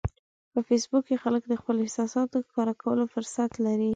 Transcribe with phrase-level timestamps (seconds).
[0.51, 3.89] په فېسبوک کې خلک د خپلو احساساتو ښکاره کولو فرصت لري